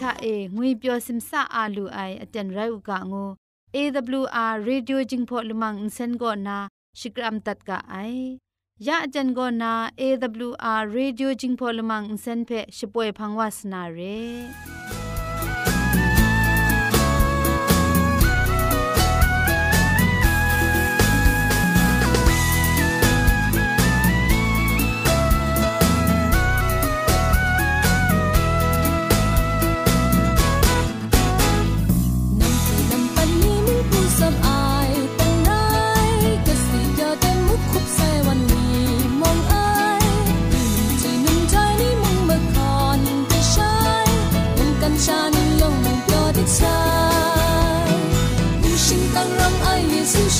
[0.00, 3.24] ชาเองวยเปียวซิมซาอาลูไออเจนไรอุกะงู
[3.76, 6.56] AWR Radio Jingpho Lumang Insen go na
[6.98, 8.16] Shikram tat ka ai
[8.86, 14.16] ya ajan go na AWR Radio Jingpho Lumang Insen phe shpoe phangwas na re
[14.48, 14.99] เชชิง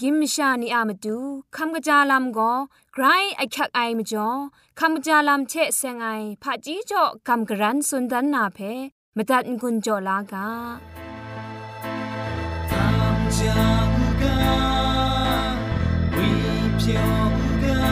[0.00, 1.16] กิมชานีอามาดู
[1.56, 2.52] คำกะจาลำก็
[2.92, 3.04] ไกร
[3.36, 4.28] ไอคักไอมจ่อ
[4.78, 6.06] คำกะจาลำเชะเซงไอ
[6.42, 8.58] ผาจีจ่อคำกระรันสุนดันนาเพ
[9.16, 10.48] มตัดกุญจ่อลากา
[12.70, 13.58] คำจา
[14.20, 14.38] กา
[16.16, 16.30] วิ
[16.76, 17.26] เพียว
[17.62, 17.84] กา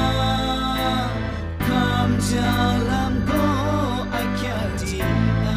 [1.67, 2.49] คำจา
[2.91, 3.47] ลำก็
[4.11, 4.99] ไอคักจี
[5.43, 5.49] ไอ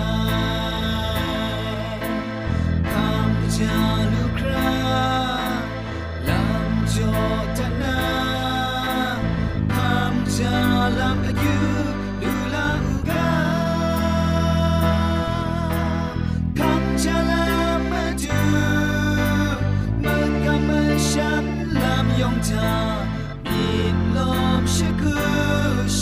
[2.91, 3.77] คำจา
[4.13, 4.16] ล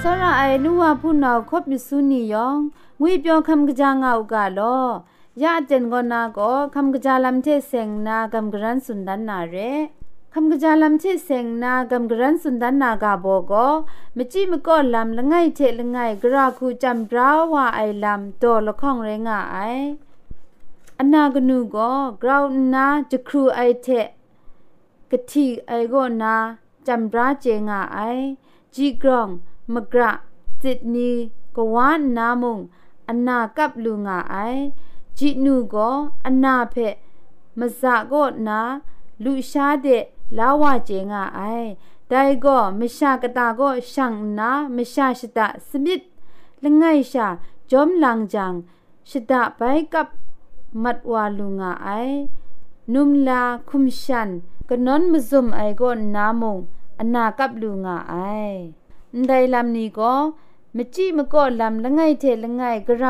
[0.00, 2.58] u kam นุวผู้นาคบมิสุนียอง
[3.00, 4.78] งွေပြောคำกะจางเอากาลอ
[5.42, 9.56] ยาเจนกอนาก็คำกะจาลัมเทเซงนากำกรันสุนดันนาเร
[10.34, 13.66] คำกะจาลัมเทเซงนากำกรันสุนดันนากาโบก็
[14.16, 19.56] มจิมก็ลัมละไงเทละไงกราคูจำราวาไอลัมโตละข้องเรงาไอ
[20.98, 21.90] อนนากนูก็
[22.22, 22.44] กราว
[22.74, 23.88] นาจะครูไอเท
[25.10, 26.34] กะทีไอก็นา
[26.86, 27.98] จำราเจงไอ
[28.74, 29.30] จีกรอง
[29.72, 30.12] มกระ
[30.62, 31.10] จิตนี
[31.56, 32.58] กวานนามุง
[33.08, 34.36] อนากับลุงาไอ
[35.18, 35.88] จิตนูก็
[36.26, 36.74] อนาเพ
[37.58, 38.60] มสะก็นา
[39.24, 39.86] ลุชาเด
[40.38, 41.40] ลาวาเจงาไอ
[42.08, 46.00] ได้ก็มชากตาก็ช่างนามชาชตะสมิด
[46.62, 47.26] ลงไงชา
[47.70, 48.52] จอมลังจัง
[49.10, 49.60] ชตะไป
[49.92, 50.08] กับ
[50.82, 51.88] มัดวาลุงาไอ
[52.92, 54.28] นุมลาคุมชัน
[54.68, 56.58] ก็นอนมซุมไอก็นามง
[56.98, 58.14] อนากับลุงาไอ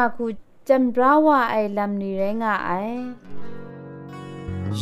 [0.03, 0.27] ะคู
[0.69, 2.71] จำราว่าไอลำนี้แรงไอ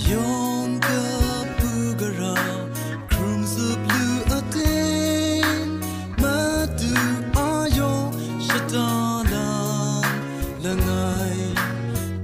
[0.09, 0.31] ยอ
[0.67, 1.03] งกะ
[1.59, 1.71] ปู
[2.01, 2.37] กระ
[3.11, 4.57] ครุมซุบลูอเต
[5.67, 5.69] น
[6.23, 6.39] มา
[6.81, 6.93] ดู
[7.37, 7.49] อา
[7.79, 7.93] ยอ
[8.47, 8.91] ชะตา
[9.33, 9.51] ลา
[10.65, 10.91] ละไง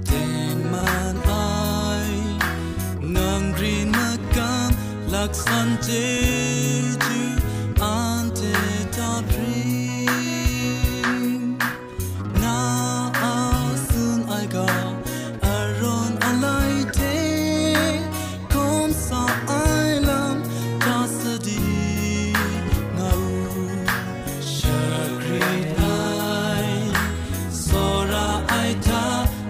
[0.05, 0.11] เต
[0.55, 1.31] นมันไอ
[3.15, 4.71] นางรีนมากาม
[5.13, 6.24] ลักสันเจจู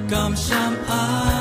[0.08, 1.35] 高山派。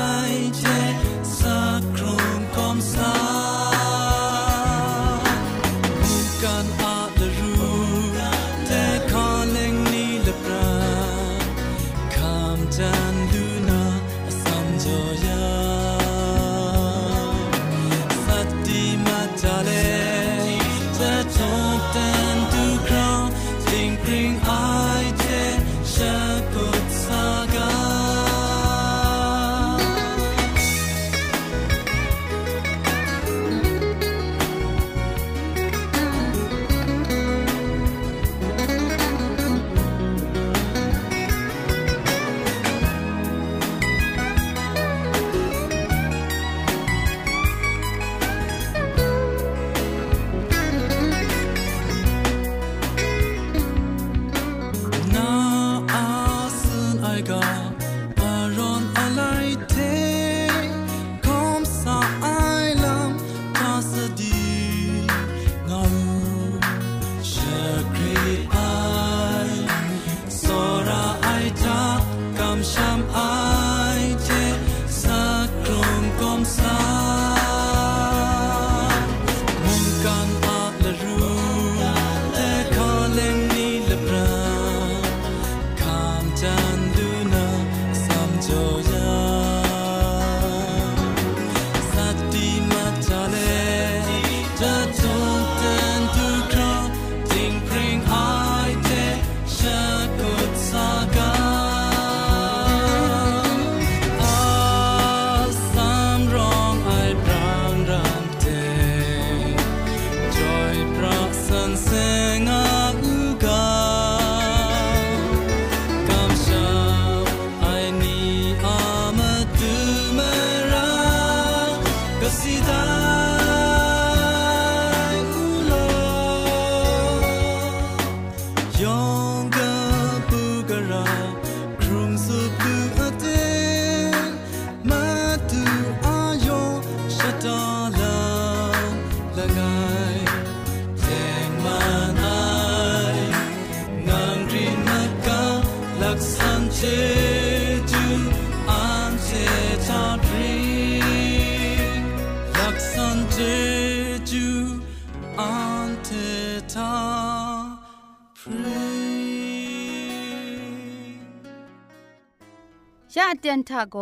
[163.17, 163.97] ยะเตียนทาโก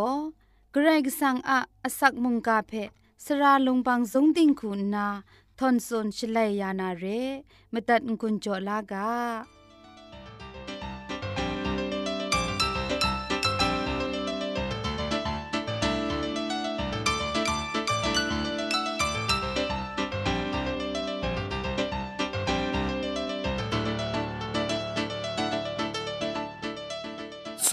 [0.71, 2.71] เกรกสังอะอสักมุงกาเพ
[3.25, 5.07] สระลงบางสงติงคุณนา
[5.59, 7.05] ทอนซนชลัยยานาเร
[7.73, 9.09] มตัดกุญจลากา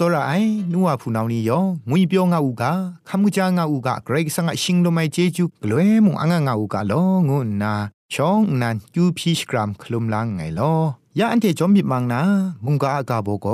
[0.02, 2.64] ောရအိုင်နူဝဖူနောင်နီယောငွေပြောငါဥက
[3.08, 7.74] ခမှုကြငါဥကဂရိတ်ဆန်ငါရှင်းလိုမိုင်ဂျေကျူဂလွဲမှုအငါငါဥကလောငုနာ
[8.14, 10.74] ชองนันยูพีชกรัมคลุมลังไงลอ
[11.18, 12.20] ยาอันเทจอมบิมังนา
[12.64, 13.46] มุงกาอากาโบโก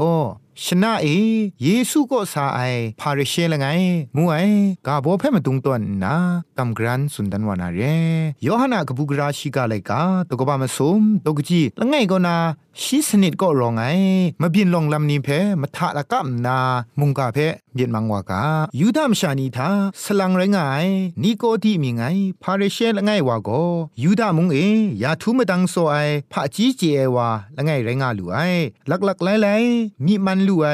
[0.66, 1.08] ชนะเอ
[1.64, 2.60] เยซูก็สาไอ
[3.00, 3.68] พาริเชลไง
[4.16, 4.36] มูไอ
[4.88, 6.16] กาโบเพ่มาตุงตวนนา
[6.58, 7.80] กำกรันสุนดันวานาเร
[8.46, 12.36] ยอหนากบุกราชิกาไลกาตกบามาสมตกจีละไงก็นา
[12.82, 13.82] ชีสนิดก็รองไง
[14.42, 15.30] มาบินลองลำนี้เพ
[15.62, 16.58] มาทะละกัมนา
[17.00, 17.38] มุงกาเพ
[17.77, 18.43] เยนมังวากา
[18.79, 19.69] ยูดามชานีทา
[20.03, 20.57] สลังไรงไง
[21.24, 22.03] นี่ก็ที่มีไง
[22.43, 23.50] พาริเชละไงวาโก
[24.03, 24.57] ยูดามุงเอ
[25.03, 25.96] ยาทุมดังโซไอ
[26.31, 26.81] พระจีเจ
[27.15, 28.38] วาละไงไรงาลูไอ
[28.89, 29.48] ลักลักไลไล
[30.05, 30.67] มีมันลูไอ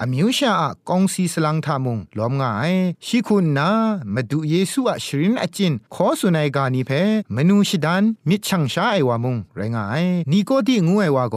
[0.00, 0.52] อมิวชา
[0.88, 2.72] กองซีสลังทามุงล้อมง่าย
[3.06, 3.70] ชิคุณนา
[4.14, 6.90] มาดูเยซูอะชรินอจินขอสุนัยกานีเพ
[7.34, 11.36] มนูชิดันมิชังชาไอวามุงไรงายนี่ก็ที่งูไอวาโก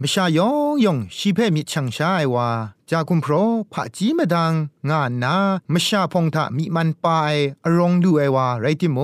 [0.00, 2.48] มชายองยองชีเพมิชังชาไอวา
[2.90, 3.32] จากุมพร
[3.72, 4.52] ผะจีมดัง
[4.90, 5.36] งานนา
[5.72, 8.98] มชาพงทะมีมันปายอรองดูไอวาไรติโม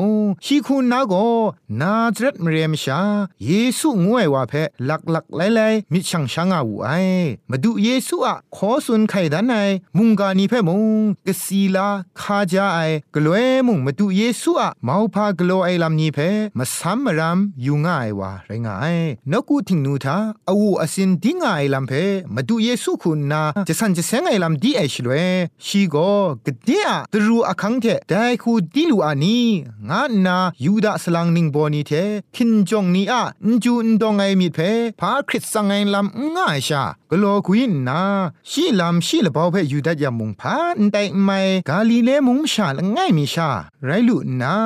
[0.45, 1.15] ชีคุณนาโก
[1.81, 3.01] นาจรัดมเรียมชา
[3.45, 4.53] เยซูงวยว่าเพ
[4.87, 5.61] หลักหลักไลไล
[5.93, 6.89] มิชังชางาอูไอ
[7.51, 9.55] มาดูเยซูอะขอสุนไขดันไอ
[9.97, 10.83] มุงกานีเพมุง
[11.27, 11.89] กสีลา
[12.21, 12.81] คาจาไอ
[13.15, 16.19] กลวยมุงมาดูเยซูอะมาวพากลัวไอลำนี้เพ
[16.59, 18.97] มาซัมมรามยูง่ายวาไรงาย
[19.31, 20.17] นกูทิงนูทา
[20.49, 21.93] อวูอสินดิงไอลำเพ
[22.35, 25.13] มาดูเยซูคุณนาจะสันจะเสงไอลำดีไอชลเว
[25.67, 25.97] ชีโก
[26.47, 29.41] กเดียตรูอคังเทได้คูดีลูอานี
[29.89, 31.93] งานนายูดาสลังนิงบอนีเท
[32.35, 34.59] คินจงนีอะนจูนดองไอมีเพ
[35.01, 36.83] พาคริสสังไอลำง่ายชา
[37.15, 38.03] กลัวกุยนนา
[38.51, 43.51] ชีลำชีละเบาเพยูดายามุงพานไดไม่กาลิเลมุงชาละง่ายมีชา
[43.85, 44.57] ไรลุนา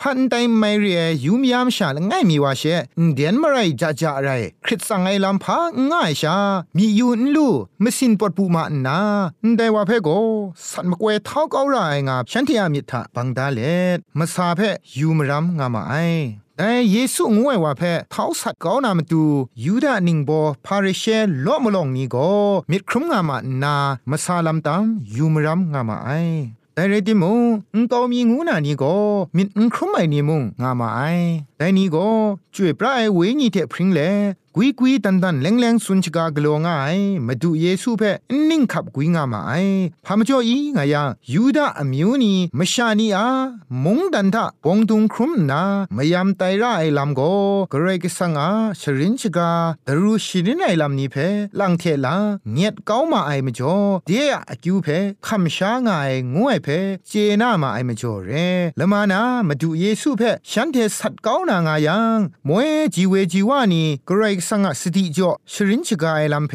[0.00, 2.62] พันไดไม่เรียยูมยามชาละง่ายมีวาเช
[3.14, 4.28] เดียนมาไรจะจะไร
[4.64, 5.58] คริสสังไอลำพา
[5.90, 6.36] ง่ายชา
[6.76, 7.48] มียูนลู
[7.82, 8.98] มสินปดปูมานา
[9.56, 10.08] ได้ว่าเพโก
[10.70, 11.76] สันมกเวท้าเกาไร
[12.08, 13.60] งาฉันที่อามิทะบังดาเล
[14.18, 14.60] มาซาเพ
[14.98, 15.94] ยูมรำงามาไอ
[16.59, 17.81] แต่เยซูงวยว่าเพ
[18.13, 19.23] ท้าสัตว์ก้านามาดู
[19.63, 20.29] ยูดานิงโบ
[20.65, 21.03] พาริเช
[21.45, 22.29] ลอมลองนี้ก็
[22.71, 23.75] มิดครุมงามานา
[24.09, 24.83] มาซาลัมตัม
[25.15, 26.09] ยูมรำงามาไอ
[26.73, 27.41] แต่เรติมุง
[27.73, 28.93] อุตอมีงูนานี่ก็
[29.35, 31.01] มิดอุครุมไอนี่มุงงามาไอ
[31.57, 32.07] แต่นี่ก็
[32.53, 33.99] ช่วยปลายเวนี่เทพริงเล
[34.56, 38.10] กุยกุยตันตันแรงแรงสุนชกากลัวง่ายมาดูเยซูเพ่
[38.48, 39.52] นิ่งขับกุยงามาไอ
[40.04, 41.02] พามจ่ออีงายา
[41.32, 43.26] ยูดาอมิวนีมชานีอา
[43.84, 45.62] มงดันทะปองตุงครุมนา
[45.96, 47.20] มยามไตระไอลำโก
[47.72, 49.50] กรกสังอาชรินชกา
[49.86, 51.28] ดรูชิรินไอลำนี้เพ่
[51.60, 52.16] ลังเทลา
[52.52, 53.74] เงียดเก้ามาไอมจ่อ
[54.06, 56.78] เดียอคิวเพ่คำช้างายงวยเพ่
[57.08, 58.30] เจน่ามาไอมจ่อเร
[58.78, 66.54] ละมานามาดูเยซูเพ่ฉันเทสัตเก้านางายังมวยจีเวจีวานีกรกสังสติจ่อชรินชกาไอลำเพ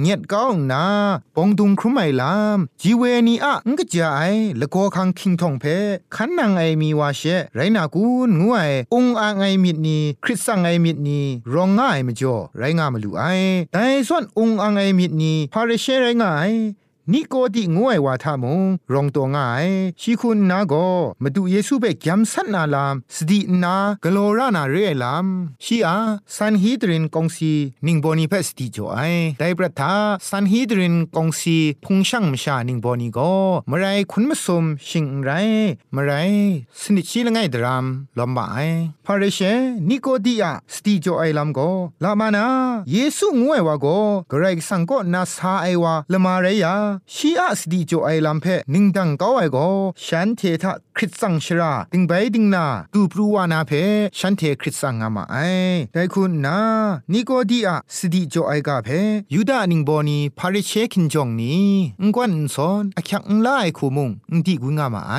[0.00, 0.84] เงียดก้าวนา
[1.36, 5.64] ปองดุงครุไมลำจีเวนีอะงกจายละโกคังคิงทองเพ
[6.14, 7.22] ขันนางไอมีวาเช
[7.54, 8.04] ไรนากู
[8.40, 11.20] งวยองอางไอมิดนีคริสสังไอมิดนี
[11.54, 13.22] รองง่ายมจ่อไรงามลูไอ
[13.72, 16.52] แต่ส่วนองอางไอมิดนีพาเรเชไรง่าย
[17.10, 18.60] นี่ก็ดีงวยว่าทามง
[18.92, 19.66] รองตัวง่าย
[20.00, 20.86] ชีคุณนาก็
[21.22, 25.26] มาดูเยซูเบกยำสันนาลามสตินากโลรานาเรลาม
[25.64, 25.96] ชีอา
[26.36, 27.52] ซันฮีดรินกองซี
[27.86, 28.98] นิงบอนีเพสติจ่อ
[29.38, 29.94] ได้ประทา
[30.28, 33.34] ซันฮีดรินกองซีพุงช่างมชานิงบอนีก็
[33.70, 35.30] มไรคุณมาสมชิงไร
[35.94, 36.12] มไร
[36.80, 37.84] สนิชีละไงดราม
[38.18, 38.66] ลอมบาย
[39.04, 39.40] พาเรเช
[39.88, 41.70] นิโกดีอาสติจ่อลามก็
[42.02, 42.44] ลามานา
[42.92, 43.98] เยซูงวยว่าก็
[44.30, 46.66] กรกสังก็นาซาไอวาละมาเรีย
[47.14, 49.58] ชีอาสดีโจไอลัมเพนิงดังก้าวไอโก
[50.04, 53.72] ฉันเททะคริสสังชราดิงไปดิงนาตูปรูวานาเพ
[54.18, 55.36] ฉันเทคริสสังงามาไอ
[55.92, 56.58] แต่คุณนา
[57.12, 58.88] นิโกดีอาสดีโจไอกาเพ
[59.34, 61.54] ยูดานิงบอนีพาริเชคินจงนี
[62.02, 65.14] งกวนซอนอคักงลายคูมุงงดีกุงามาไอ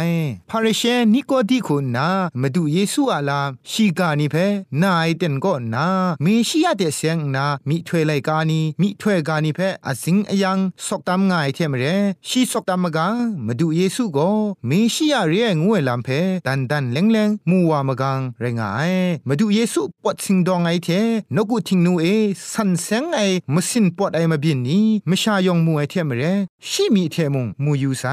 [0.49, 0.81] พาริเช
[1.13, 2.07] นิโกดีคุณนา
[2.41, 4.35] มาดูเยซูอาลาชีกานิเพ
[4.81, 5.85] นาไอเต็นก็นา
[6.21, 11.85] เมชิยาเดเซงนามิถวยไลกานีมิถวยกานิเพอสิงอยังสกตามง่ายเท่มเร
[12.27, 13.07] ชีสอกตามกา
[13.45, 14.29] มาดูเยซูก็
[14.67, 16.09] เมชิยาเรียงวยลำเพ
[16.47, 18.93] ดันดันเล็งเลงมัวมกังไรงาย
[19.27, 20.89] มาดูเยซูปวดสิงดองไอเท
[21.35, 22.05] นกุทิงนูเอ
[22.51, 23.19] สันเซงไอ
[23.53, 26.23] มสินปวดไอมาบินนี้มชายองมัวเทมเร
[26.69, 28.03] ชิมีเทมุงมูยูไซ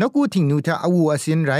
[0.00, 1.52] นกุทิงนูทาอวูอสินไร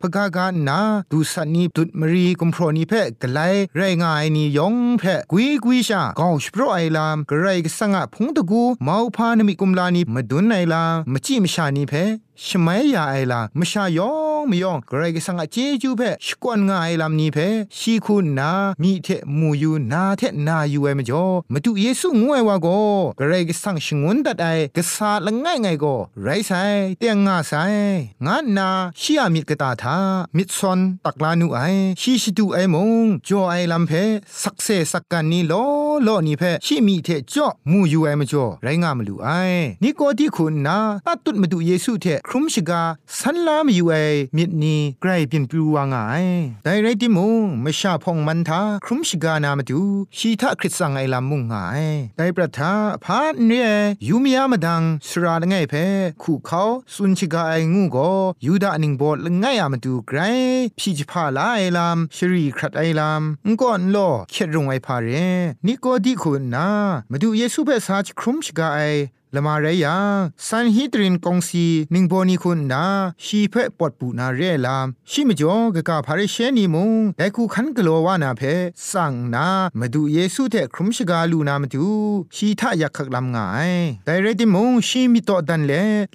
[0.00, 0.78] พกากานา
[1.10, 2.92] ดูสันนีตุดมรีกุมพรนีเพ
[3.22, 3.38] กไล
[3.76, 7.46] ไรงายนียองเพกุยกุยชากาวชโปรไอรามไกล
[7.78, 10.77] สังอาพงตะกูเมาพานมีกุมลานี่มาดุไนลา
[11.12, 12.02] မကြည့်မရှာနေဖဲ
[12.38, 17.38] รกสังะพงตะกูมาวพาไอลามจิมชานีเพชมัยยาไอลามชายองมยองกรกสังะเจจูเพชกวนงาไอลามนีเพ
[17.78, 18.50] ชีคุณนา
[18.82, 22.68] มีเทมูยูนาเทนายูเอมจ่อมาดูเยซูงวยวาโก
[23.18, 25.86] กระไรกสังชงวนตัดไอกษาละง่ายไงโก
[26.22, 26.52] ไรไซ
[26.98, 27.52] เตียงงาไซ
[28.26, 28.68] งานนา
[29.00, 29.98] ชียมิดกตาทา
[30.36, 31.60] มิดซอนตักลานูไอ
[32.00, 33.92] ชีชิตูไอมงจอไอลำเพ
[34.42, 35.64] สักเซสักกันนี้ล้อ
[36.06, 39.28] ล้อนี่เพชีมีเทจอมูยูไอมจ่อไรงามลูไอ
[39.82, 42.82] นี่ก็ที่คุณนาตัดตุดมาดูเยซูเทครุมชิกา
[43.18, 43.94] สันลามอยู่ไอ
[44.36, 45.96] มิดนี้ไกรเปลี่ยนปลูวางไง
[46.62, 49.80] แต่ไรที่มงไม่ชาพองมันทาครุมชิกานามาดู
[50.16, 51.54] ชีทาคริสสังไอลำมุงไง
[52.16, 52.72] แต่ประทา
[53.04, 53.68] พาเนี่ย
[54.08, 55.74] ยูมียามาดังสระไงเพ
[56.22, 56.62] คู่เขา
[56.94, 58.10] สุนชิกาไองูก็
[58.46, 60.18] ยูดานิงบอดง่ายามาดูไกร
[60.78, 65.08] พี่จิพาลาไอลำชรีครัดไอลำงก่อนล้อเข็ดรงไอพาเร
[65.66, 66.68] นี่ก็ดีคุณนะ
[67.10, 68.80] มาดูเยซูเปสาจครุมชิกาไอ
[69.34, 69.86] ละมาเรีย
[70.48, 72.84] สันฮิตรินกองซีนิงโบนีคุณนา
[73.24, 78.42] ชีเพปอดปูนาเรลามชิมจ่อกะกะพาริเชนีมุงแต่คูขันกลัววานาเพ
[78.90, 79.46] สั่งนา
[79.78, 81.86] มาดูเยซูเทครุมชกาลูนามาดู
[82.36, 83.72] ชีทะยักขักลำงาย
[84.04, 85.72] แต่เรติมุงชีมิโตดันเล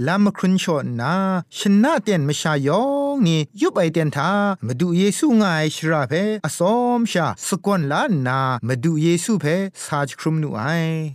[0.08, 1.14] ลามครุนชอนนา
[1.58, 4.32] ชนะเตียนมชายองนี่ยุบไอเตียนทา
[4.68, 6.14] มาดูเยซูงายชราเพ
[6.46, 9.46] อสอมชาสกอนลานนามาดูเยซูเพ
[9.84, 10.62] ซาจครุมนูไอ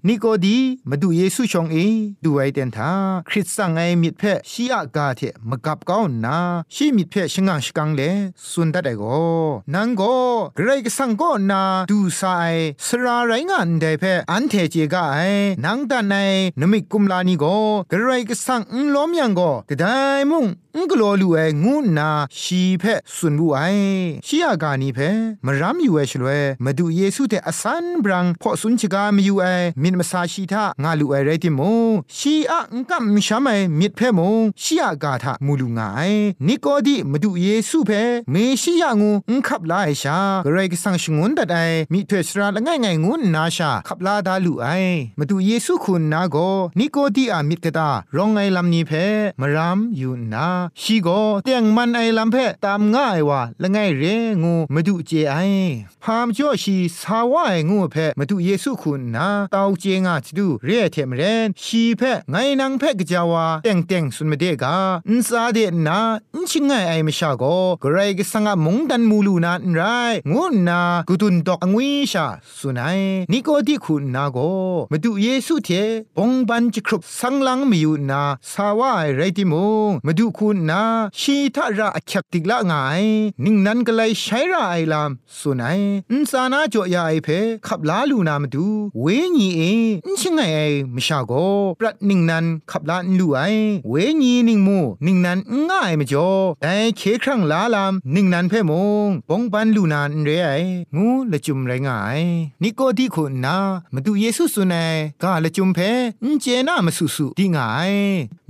[0.08, 0.56] นี่ก็ดี
[0.90, 1.76] มาดูเยซูชองเอ
[2.24, 2.92] ดูไอเดนทา
[3.28, 6.38] คริสสังไอมิดเพชียากาเทมกับก้าวนา
[6.74, 8.02] ชีมิดเพชงังชกังเล
[8.50, 9.04] สุนดัดไอโก
[9.74, 10.02] นังโก
[10.56, 12.22] เกรกสังโกนาดูไซ
[12.86, 15.18] สราไรงานเดเพอันเทเจกาไอ
[15.64, 16.14] นังดันไน
[16.60, 17.44] นมิกุมลานีโก
[17.90, 19.84] เกรกสังอุล้อมยังโกกได
[20.30, 22.84] มุงอุกลอลูเองูนาชีเพ
[23.16, 23.60] สุนบุไอ
[24.26, 24.98] ชียากานีเพ
[25.44, 26.28] มรามอยู่เอชลเว
[26.64, 29.44] มาดูเยซูเตอสันบรังพอสุนชกามอยู่เอ
[29.82, 31.60] มินมาซาชีทางาลูเอเรติโม
[32.16, 36.12] ชีอะงกัมชามไอมิดเพมงชียากาทามูลูงาย
[36.46, 37.90] นิโกดีมาดูเยซูเพ
[38.30, 41.56] เมชียางูอุคับลาไอชากรกสังชงุนดัดไอ
[41.92, 44.66] มิเทสราละง่ายง่ายงูนาชาขับลาดาลูไอ
[45.18, 46.36] มาดูเยซูคุณนาโก
[46.78, 48.92] นิโกดีอามิดกตารองไอลำนี้เพ
[49.40, 50.46] มรามอยู่นา
[50.80, 51.08] ชีโก
[51.44, 54.02] เตียงมันไอลำเพตามง่ายว่าละง่ายเร
[54.42, 55.36] งูมาดูเจไอ
[56.02, 64.76] พามจ่อชีสาวไองูเพมาดูเยซูคุณนาตาวเจงาจิดูเรียเทมเรนชีเพไงนางเพกจาวาเต็งเต็งสุนมเดกา
[65.08, 65.98] อินซาเดนา
[66.34, 67.44] อินชิงไงไอมชาโก
[67.82, 69.80] กรกสังะมงดันมูลูนาไร
[70.32, 72.26] งูนากุตุนดอกงวิชา
[72.58, 73.00] สุนัย
[73.32, 74.38] นิโกดิคุณนาโก
[74.90, 75.68] มาดูเยซูเท
[76.16, 79.54] บงบันจิครุบสังลังมีอยู่นาสาวาไรติม
[79.88, 80.82] งมาดูคุณนา
[81.20, 82.72] ชีทาระอักติกละไง
[83.44, 87.28] นิ่งนั้นก็เลยใช้ระไอลามสุนัยอินซานาจ่อยาไอเพ
[87.66, 88.66] ขับลาลูนามาดู
[89.00, 89.60] เวญีเอ
[90.06, 90.58] อินชิงไงไอ
[90.94, 91.32] มชาโก
[91.80, 93.40] ปรัดนิ่งนั้นขับลานลูไอ
[93.88, 96.28] เวญีนิ่งมูนิ่งนั้นง่ายมจ่อ
[96.62, 98.72] แต่เคครั้งลาลามนิ่งนั้นเพ่ม
[99.08, 100.50] งบงบันลูนานเรไอ
[100.96, 102.20] งูละจุมไรง่าย
[102.62, 103.56] นิโกดีคุณนา
[103.94, 105.78] มาดูเยซูสุนัยกาละจุมเพ
[106.22, 107.92] อินเจน่ามาสุสุดีง่าย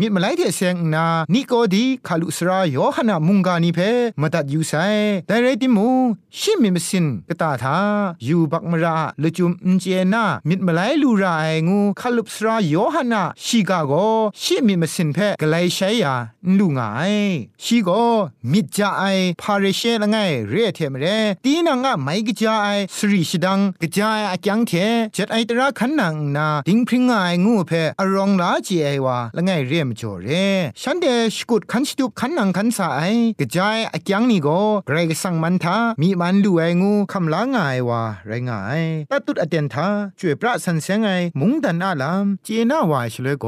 [0.01, 3.81] มิดมาไลเทเซงนานิโกดีคาลุสราโยหนามุงกานีเพ
[4.21, 4.73] มาตัดยูไซ
[5.27, 5.89] แต่เรติมู
[6.39, 7.79] ชิมิมสินกตาทา
[8.25, 13.93] อยู่บักมราละจุมเจน่ามิดมาไลลูราไองูคาลุสราโยหนาชีกาโก
[14.43, 16.15] ชิมิมสินเพกไลใช้ยา
[16.59, 17.15] ลูงาย
[17.65, 17.89] ชีโก
[18.53, 19.05] มิดจาไอ
[19.41, 20.17] พาเรเชละไง
[20.51, 21.07] เรเทมเร
[21.45, 24.73] ตีนังอะไม่กจาไอสรีชดังกจาไอจังเท
[25.17, 30.29] จัดไอตระขันนังนาดิงพริงไองูเพอรองลาจีไอวาละไงเรียมจ่อเร
[30.83, 33.03] ฉันเดชกุดขันสตุขันนังขันสาไอ
[33.41, 34.49] กจายอจังนี่โก
[34.87, 37.59] เกรกสังมันทามีมันดูไองูคำลางไง
[37.89, 41.09] วาไรงายตัดตุดอเดนทาช่วยพระสันเสงไง
[41.41, 43.47] มุงดันอาลามเจน่าวายชเลโก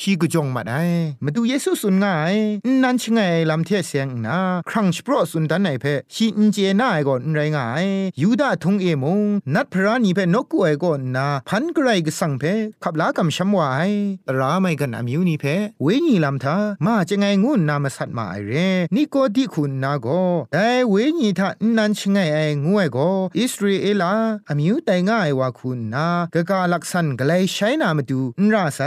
[0.00, 0.82] ชีกจงมาได้
[1.24, 2.34] มาดูเยซูสุนง่าย
[2.82, 4.38] นั่นชงไงลำเทเสียงนา
[4.68, 7.84] ครั้งสปรสุนดันไหนเพชีอินเจน่าไอก่อนไรงาย
[8.20, 9.20] ยูดาทงเอมง
[9.54, 12.44] นัดพระนีเพนกกูไอก่อนนาพันกไรกสั่งเพ
[12.82, 13.90] ขับลากำชำวาย
[14.28, 15.44] ตราไม่กันอามิวนี่เพ
[15.82, 18.52] เวญีลำทามาจะไงงูนามาสัตมาไอเร
[18.94, 20.06] นิโกดิคุณนาโก
[20.52, 22.98] แต่เวญีทะนันชงไงไองวยโก
[23.38, 24.12] อิสราเอลา
[24.48, 28.80] อมิวไตง่ายว่าคุณนากะกาลักษันกะไลใช้นามาดูนราไซ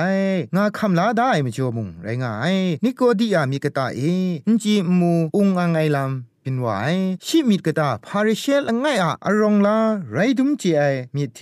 [0.55, 4.01] งาคำลาได้มจ่อมุงไรงายนิโกดิอามีกะตาเอ
[4.47, 6.67] อินจีมูอุงอังไงลำ เป็นไว
[7.25, 9.77] ชิมิดกตาพาริเชลง่ายอะอารองลา
[10.11, 10.83] ไรดุมเจไอ
[11.15, 11.39] มิดเท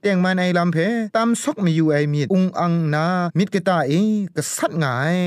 [0.00, 0.76] เตียงมันไอลำเพ
[1.16, 3.06] ตามซอกมีอยู่ไอมิดอุงอังนา
[3.38, 3.92] มิดกตาเอ
[4.36, 5.18] กษัดง่าย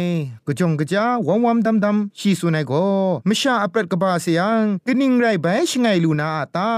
[0.47, 2.73] กจงกะจาวอมวมดำดำชีสุนัยโก
[3.29, 6.69] มชาอัปรดกบาเสียงกนิ่งไรใบชงไงลูนาตา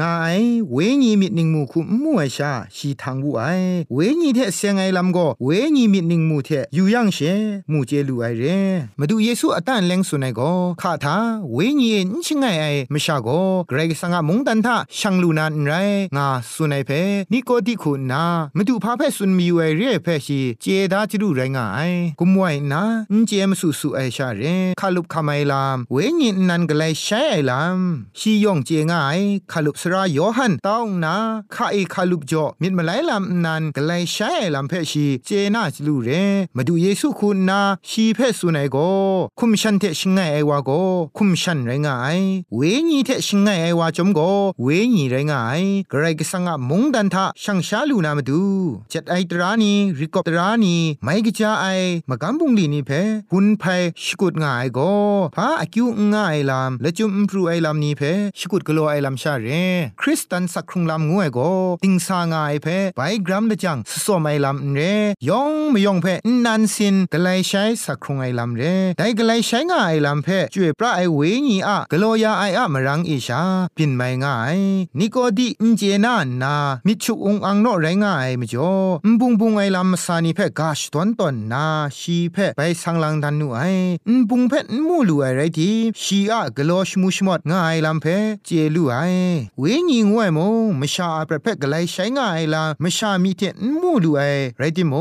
[0.00, 0.38] งาย
[0.72, 3.42] เวญีมิดนิงมูคุมวยชาชีทางบูไอ
[3.94, 7.18] เวญีเทเสียงไอลำโกเวญีมิดนิงมูเทอยู่ยังเช
[7.72, 8.44] มูเจลูไอเร
[8.98, 10.40] มาดูเยซูอตันเลงสุนัยโก
[10.80, 11.16] ข้าทา
[11.54, 13.28] เวญีนชิงไงไอมชาโก
[13.68, 15.72] เกรกสังะมงตันทาช่างลูนันไร
[16.16, 16.90] งาสุนัยเพ
[17.32, 18.24] นิโกติคุณนา
[18.56, 22.82] มาดูพาเพสุนมีเวเรเพชีเจดาจิรุไรงายกุมวยนา
[23.12, 24.42] อินเจมสุสุไอชาเร
[24.80, 27.80] คาลุบคาไมลามเวญินนันกไลใช้ไอลาม
[28.18, 29.20] ชียองเจงาย
[29.52, 31.16] คาลุบสระโยฮันต้องนา
[31.54, 36.10] คาเอคาลุบจ่อมิดมาไลลามนันกไลใช้ไอลามเพชีเจนาจิลุเร
[36.56, 38.76] มาดูเยซูคุณนาชีเพสุนัยโก
[39.38, 40.70] คุมชันเทชิงไงไอวาโก
[41.16, 42.16] คุมชันไรงาย
[42.56, 44.20] เวญีเทชิงไงไอวาจมโก
[44.62, 45.60] เวญีไรงาย
[45.92, 48.42] กระไรกสังะมงดันทะช่างชาลูนามาดู
[48.92, 51.66] จัดไอตรานีริกอบตรานีไม่กจาไอ
[52.08, 52.90] มากำบุงลีนี่เพ
[53.32, 53.64] หุนไพ
[54.02, 54.78] ชกุดง่ายโก
[55.36, 58.02] พาอคิวง่ายลามและจุมพรูไอลามนี่เพ
[58.38, 59.48] ชกุดกโลไอลามชาเร
[60.00, 61.38] คริสตันสักครุงลามงวยโก
[61.84, 64.80] ติงสาง่ายเพไปกรัมละจังสสอมไอลามเร
[65.28, 66.06] ยองไม่ยองเพ
[66.46, 68.62] นันสินกไลใช้สักครุงไอลามเร
[68.98, 73.42] ได้กไลใช้ง่ายลามเพจ่วยพระไอเวญีอะกลัวยาไออะมรังอิชา
[73.76, 74.58] ปินไม่ง่าย
[74.98, 76.54] นิโกดีอินเจนานา
[76.86, 78.72] มิชุองอังโนไรง่ายมจ่อ
[79.06, 81.66] มบุงบุงไอลำสานีเพกาชตอนตอนนา
[81.98, 83.60] ชีเพไปสังลังดันนูไอ
[84.18, 84.52] มบุงเพ
[84.86, 85.70] มูลูไอไรที
[86.02, 88.06] ชีอะกโลชมุชมดง่ายลำเพ
[88.44, 88.96] เจลูไอ
[89.58, 90.38] เวญีงวยโม
[90.80, 93.42] มชาประเพกไลใช้ง่ายลามชามีเท
[93.80, 94.20] มูลูไอ
[94.58, 94.94] ไรติโม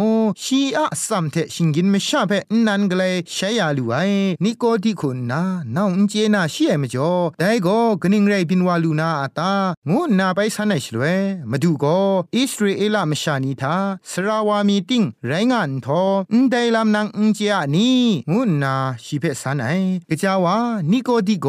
[0.44, 2.32] ชีอะสัมเทชิงกินมชาเพ
[2.66, 3.96] นันกไลใช้ยาลูไอ
[4.44, 5.42] นิโกดีคุณนา
[5.76, 9.54] น้องเจนาชีเอมจ่อแต่ก็กนิ่งไรบินวาลูนาอาตา
[9.90, 11.04] งูนาไปสันไหนชลเว
[11.52, 11.98] มาดูก็
[12.36, 13.76] อิสราเอลมชานีทา
[14.10, 17.90] สราวามีติงไรงานทออุนไดลำนางอุนเจียนี
[18.32, 18.76] งูนา
[19.06, 19.64] ชีเพสันไหน
[20.10, 20.58] กจาวา
[20.92, 21.48] นิโกดิโก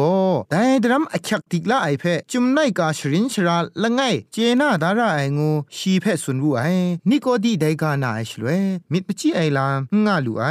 [0.49, 4.01] แต่ดรัมอคักติกละไอเพจุมไนกาชรินชราละไง
[4.31, 6.61] เจนาดาราไองูชีเพสุนรูไอ
[7.09, 8.47] นิโกดีไดกานาไอชลเว
[8.91, 9.67] มิดปจิไอลา
[10.05, 10.45] งาลูไอ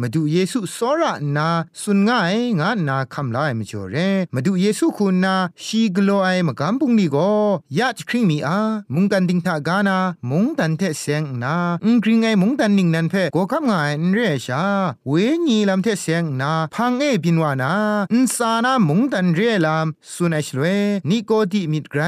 [0.00, 1.48] มาดูเยซูสอระนา
[1.80, 3.96] สุนง่ายงานาคำลายมจ่อเร
[4.34, 7.30] มาดูเยซูคุณนาชีกโลไอมากำปุงนี่ก็
[7.78, 8.58] ยะจคริงมีอา
[8.94, 9.98] มุงกันดิงทากานา
[10.30, 14.62] มุงตันเทเซงนาอุ้งกริงไอมุงตันนิงนันเพก็คำงายนเรชา
[15.08, 15.12] เว
[15.46, 17.72] ญีลำเทเซงนาพังเอบินวานา
[18.12, 20.64] อุนสานามุงตันเรลามสุนัยชลเว
[21.10, 22.02] นิโกดีมิดไกร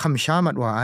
[0.00, 0.82] คำชามัดวาไอ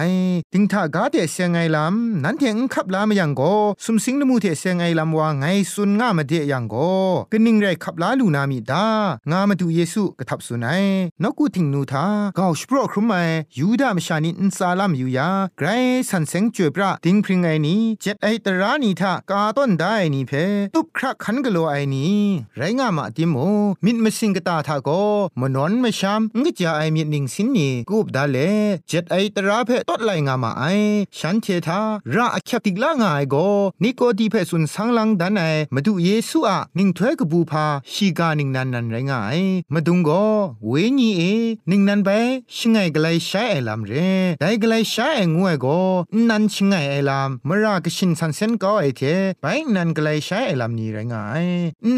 [0.52, 6.92] ดิงทากาเทเซงไอลำนั้นเทงขับลามยังก็สุมสิงนมูเทเซงไอลำว่าไงสุนง่ามาเดยังก็
[7.32, 8.86] กนิงไรขับลาลูนามีดา
[9.30, 10.84] งามาดูเยซูกระทับสุนัย
[11.22, 12.06] นกูทิงนูทา
[12.38, 13.14] ก้าวสปรครุมไอ
[13.58, 15.68] ยูดามชานินซาลามอยู่ยาไกร
[16.08, 20.32] สันเซงจวยปราดิงพริงไอนี้เจ็ดไอตรานีทากาต้นได้นี่เพ
[20.74, 22.18] ตุบครักขันกโลไอนี้
[22.56, 23.36] ไรงามาติโม
[23.84, 24.90] มิดมสิงกตาทาโก
[25.40, 28.38] มนอนมชามงกจาไอมิดนิงสินนี่กูบดาเล
[28.88, 30.64] เจ็ดไอตราเพตดไลงามาไอ
[31.18, 31.80] ฉันเททา
[32.14, 33.36] ราอคัติกลางายโก
[33.82, 39.40] นิโกดีเพสุนสังลังดันไอมาดูเยซูอะนิงถวยกบูพาชีกานิงนันนันไรงาย
[39.72, 40.10] มาดุงโก
[40.66, 41.22] เวญีเอ
[41.70, 42.10] นิงนันไป
[42.56, 43.92] ชิงไงกไลใช้ไอลำเร
[44.40, 45.66] ได้กไลใช้ไองวยโก
[46.28, 49.02] นันชิงไงไอลำมรากชินสันเซนก็ไอเท
[49.40, 51.46] ไปนันกไลใช้ไอลำนี้ไรงาย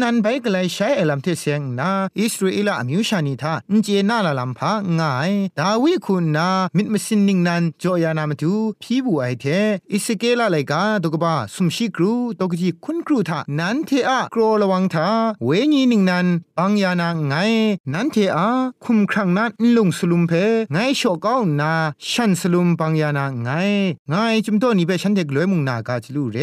[0.01, 9.45] นันไปกไลใช้ไอลำเทเสียงนาอิสราเอลอมิวชานีทาเจนาลาลำพางาย ดาวิคุณนามิดมสินนิ่งนันจอยานามาดูพีบูไอเท
[9.91, 15.07] อิสเกลาไลกาตกบ้าสุมชิกรูตกจีคุณครูทานันเทอะกรอระวังทา
[15.45, 17.33] เวญีนิ่งนันปังยานาไง
[17.93, 18.38] นันเทอะ
[18.83, 20.33] คุมครั้งนั้นลุงสลุมเพ
[20.71, 21.73] ไงโชก้าวนา
[22.09, 23.49] ฉันสลุมปังยานาไง
[24.09, 24.13] ไง
[24.45, 26.37] จุมโตนี่เปฉันเด็กลวยมุงนากาจิลูเร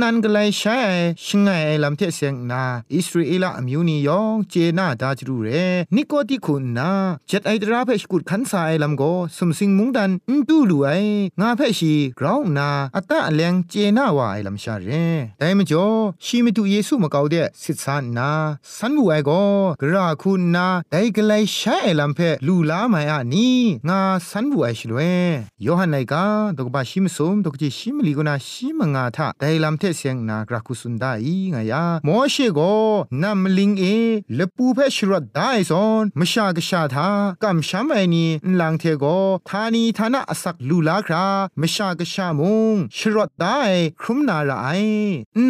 [0.00, 0.78] นันก็เลยใช้
[1.24, 1.48] ชิงไง
[1.82, 2.62] ลำเทเซงนา
[2.94, 5.48] อิสราเอลอมิวนิยองเจนาดาจิลูเร
[5.94, 6.90] นิโกติคุณนา
[7.28, 9.02] เจ็ดไอตราเพชกุดขันสายลำโก
[9.36, 10.88] สมสิงมุงดันอุดูลูไอ
[11.40, 14.90] งาเพชีกราวนาอัตตะแลงเจนาวาไอลำชาเร
[15.38, 15.86] แต่มจ่อ
[16.24, 18.30] ชีมิตุเยซูมะกาวเดสิทธานา
[18.76, 19.30] สันบูไอโก
[19.80, 23.50] กราคุณนาไดกลใช้ลัมเพลูลาไมอานี
[23.88, 25.00] งาสันบูไอชลเว
[25.64, 26.24] ยอหันไนกา
[26.56, 31.04] ดกบาชิมสมดกจิชิมลีกนาชิมงาทาไดลัมเทเสียงนากราคุสุนได
[31.54, 32.60] งายาโมเชโก
[33.22, 33.84] นามลิงเอ
[34.38, 37.08] ลปูเพชรดไดซอนมชากชาทา
[37.42, 38.26] กัมชามไอนี
[38.60, 39.04] ลังเทโก
[39.48, 41.26] ทานีทานะอสักลูลาครา
[41.60, 43.46] มชากชามุงชรดได
[44.00, 44.68] ครุมนาราไอ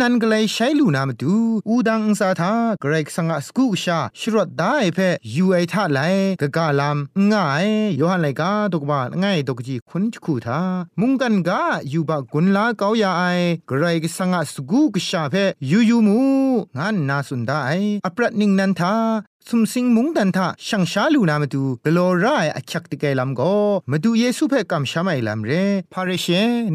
[0.01, 1.37] นันกเลยใช้ลูนามดู
[1.69, 4.99] อูดังซาทาเกรกสังกสกุชาชรดไดเพ
[5.35, 6.01] ยูไอท่าไล
[6.41, 6.99] กะกาลาม
[7.33, 7.67] ง่าย
[7.99, 10.61] ยอหันไลกาตกบาง่ายตกจีคุนจคูทา
[11.01, 13.23] มุงกันกาอยู่บากุนลาเกาอยาไอ
[13.71, 15.35] กรกสังกสกุกชาเพ
[15.71, 16.19] ยูยูมู
[16.77, 17.53] งานนาสุนได
[18.05, 18.95] อปรัดนิงนันทา
[19.49, 23.55] สุมสิงมุงดันทะช่างชาลูนามาดูกลอรายอักยักตะเกลำก็
[23.91, 25.53] มาดูเยซูเพ่กำชาไม่ลำเร
[25.93, 26.27] พาเรเช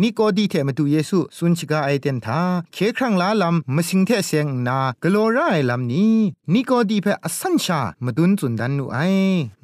[0.02, 2.42] นิโกดีเทมาดูเยซูสุนชิกาไอเตนทา
[2.74, 6.16] เคครั้งลาลำมาสิงเทเสียงนากลอรายลำนี้
[6.54, 8.98] นิโกดีเพ่อสัญชามาดุนจุนดันนูไอ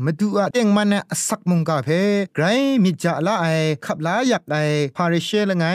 [0.04, 0.94] มาดูอะเต็งมันเน
[1.28, 2.02] สักมุงกาเพ่
[2.36, 2.46] ไกร
[2.84, 3.48] มิจาละไอ
[3.86, 4.56] ขับลาอยากไอ
[4.96, 5.66] พาเรเชละไง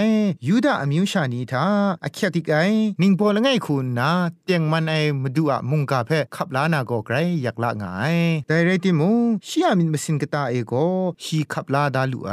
[0.47, 1.65] ยูดาอมิวชานีทา
[2.05, 2.57] อักยักติกไอ
[3.01, 4.11] นิงโปละไงคุณนา
[4.45, 7.85] เต็งมันไอมาดูอะมุงกาเพ่ขับลานาโกไกรอยากละไง
[8.49, 9.11] แต่เรติมู
[9.47, 10.73] ชียมินมสินกตาเอโก
[11.23, 12.33] ชีขับลาดาลุไอ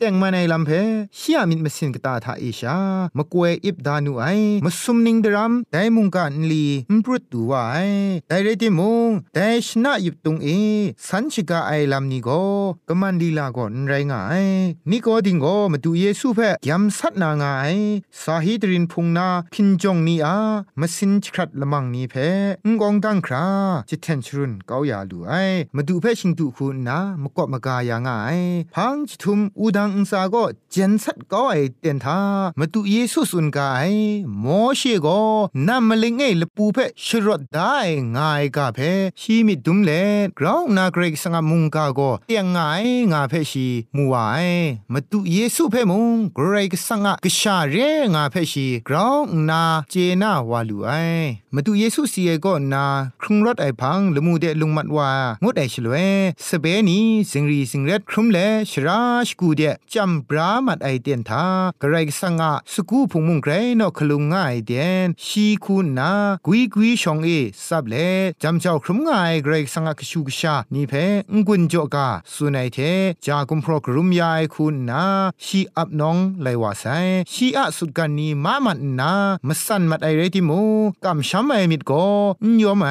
[0.00, 0.70] แต่งมาในลำเพ
[1.18, 2.78] ชียมินมสินกตาทาเอชา
[3.16, 4.24] มะกวยอิบดานุไอ
[4.64, 7.76] มสุมนิงดรัมไดมุงกันลีมปรุตตัวไอ
[8.28, 8.92] แต่เรติมู
[9.34, 10.48] แต่ชนะยิบตุงเอ
[11.06, 12.28] สันชิกาไอลำนี้โก
[12.88, 14.44] กมันดีลาก่อนไรงาย
[14.90, 17.74] นี่ก็ดิงโกมาดูเยซูเพ่ยำสัตนางาย
[18.22, 20.36] สาฮิดรินพุงนาพินจงนีอา
[20.80, 22.14] มสินชครัดละมังนี้เพ
[22.66, 23.46] งกองดังครา
[23.88, 25.32] จิตเทนชรุนก้ายาลูไอ
[25.76, 28.10] มาดูเพชิงดูคุณนะมกอมากายางไง
[28.74, 32.20] พังจิทุมอูดังอุสาก็เจนสัดก้อยเตียนทา
[32.58, 33.90] มาดูเยซูสุนกาย
[34.40, 35.20] โมเชก็
[35.68, 37.76] นำมะเลงเอลปูเพชรดได้
[38.16, 38.78] ง่ายกาเพ
[39.20, 39.90] ชีมิดุมเล
[40.38, 44.38] กราวนาเกรกสังมุงกาโกเตียงง่ายงาเพชีมัวไอ
[44.92, 47.76] มาดูเยซูเพมุงเกรกสังกชาเร
[48.14, 50.90] งาเพชีกราวนาเจนาวาลูไอ
[51.56, 52.86] มาดูเยซูเสียก็นา
[53.22, 55.10] ครุงรถไอพังละมูเดลุงมัดว่า
[55.42, 55.94] งดไอชลเว
[56.48, 56.98] สเปนี
[57.30, 58.38] สิงรีสิงเร็ดครุมเล
[58.70, 59.62] ชราชกูเด
[59.92, 61.44] จำบรามัดไอเดียนทา
[61.82, 66.10] กระไรสังะสกูพุงมุงไกรนอคลุงง่ายเดียนชีคูนา
[66.46, 67.28] กุยกุยชองเอ
[67.66, 67.94] ซับเล
[68.42, 70.92] จำเจ้าครุมง่ายกระไรสังะกชูกชานี่เพ
[71.34, 72.78] งกุนจอกาสุนัยเท
[73.26, 75.04] จากุมพรกรุมยายคุณนา
[75.44, 76.84] ชีอับน้องไลวาไซ
[77.32, 79.12] ชีอะสุดกันนีมามันนา
[79.46, 80.60] มสันมัดไอเรติมู
[81.06, 81.92] กำช้ำไอมิดก
[82.44, 82.90] นยอมไอ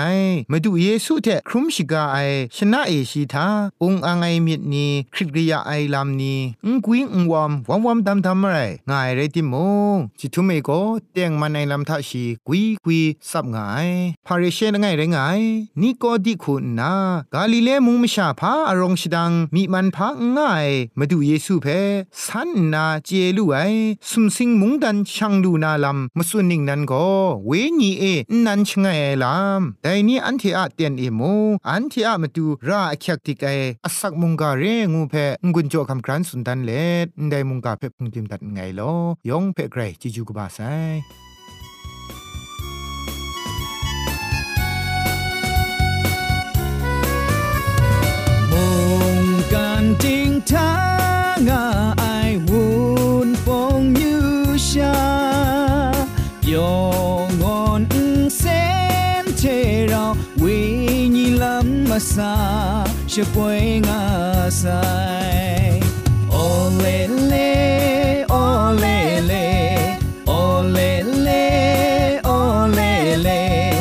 [0.51, 2.17] มาดูเยซูเทครุมชิกาไอ
[2.55, 3.47] ชนะเอชีทา
[3.81, 6.35] องอังไอมิดนีคริกริยาไอลามนี
[6.65, 8.57] อุ้งกุยงวอมวอมวอมดำทำอะไร
[8.89, 9.55] ง่ายเรติม
[9.95, 10.69] งจิทุเมโก
[11.11, 13.89] เตียงมันไอลำทัชีกุยกุยสับง่าย
[14.25, 15.41] พาริเชนง่ายไรง่าย
[15.81, 16.93] นี่ก็ดิคุณนา
[17.33, 21.67] กาลิเลมุงมชาพาอารมชิดังมีมันพาง่ายมาดูเยซูเพ
[22.25, 23.57] สันนาเจลูไอ
[24.09, 27.05] สุมสิงมุงดันช่างดูนาลำมาสุนิงนั้นก็
[27.45, 28.03] เวนีเอ
[28.47, 28.87] นันชงไง
[29.23, 31.21] ลำแต่นี้อันที่อาเตียนเอโม
[31.69, 33.47] อันที่อามาดูราอคักติกไอ
[33.85, 35.15] อสักมุงกาเรงูเพ
[35.53, 36.71] งุนโจคำครันสุนดันเล
[37.31, 38.93] ได้มุงกาเพพุงติมตัดไงลอ
[39.29, 40.59] ยองเพไกรจิจูกบาไซ
[62.03, 65.81] lắm mà xa sẽ quay ngã sai
[66.31, 73.71] ô lê lê ô lê lê ô lê lê ô lê lê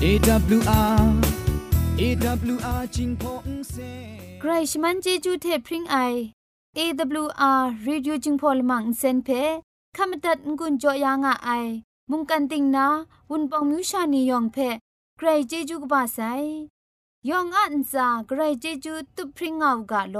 [0.00, 1.22] AWR
[1.98, 3.76] AWR จิงพงเซ
[4.40, 5.96] ใครชมันเจจูเทพริงไอ
[6.78, 9.28] AWR Radio จึงพอลมังเซนเพ
[9.96, 11.50] ขามตัดงุนจอยางอไอ
[12.10, 12.86] มุงกันติงนา
[13.30, 14.56] วุนปองมิวชานียองเพ
[15.16, 16.18] ใครเจจูกบาไซ
[17.30, 20.16] ยองอันซาใครเจจูตุพริงเอากาโล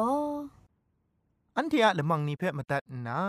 [1.59, 3.21] อันที่อะละมังนิเพ่มาตัดนา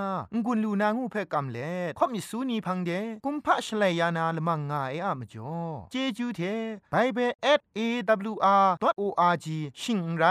[0.46, 2.92] งุนลูนางูเพ่กำเล่ข่อมิสูนีพังเด
[3.26, 5.56] กุมพะชเลยานาละมังงาเออะมจ่อ
[5.92, 6.42] เจจูเท
[6.92, 7.32] ไบเบิล
[7.78, 9.48] @awr.org
[9.82, 10.24] ชิงไร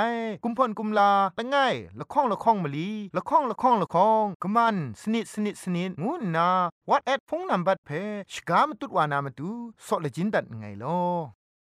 [0.45, 6.51] กุมพ่นกุมลาละง่ายละข้องละข้องมะลีละข้องละข้องละข้องกะมันสนิดสนิดสนิดงูนา
[6.89, 7.91] what at พงนัมบัดเพ
[8.33, 9.51] ชกามตุดวานามตุ
[9.87, 11.36] ซอเลจินดัดไงลอ